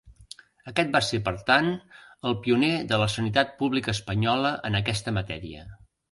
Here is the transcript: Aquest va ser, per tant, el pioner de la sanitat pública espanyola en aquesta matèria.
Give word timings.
Aquest 0.69 0.87
va 0.93 0.99
ser, 1.07 1.17
per 1.25 1.33
tant, 1.49 1.67
el 2.29 2.33
pioner 2.47 2.69
de 2.91 2.99
la 3.01 3.09
sanitat 3.15 3.51
pública 3.59 3.95
espanyola 3.97 4.55
en 4.71 4.79
aquesta 4.79 5.13
matèria. 5.19 5.67